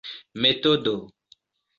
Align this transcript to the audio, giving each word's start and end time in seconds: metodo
metodo 0.43 0.95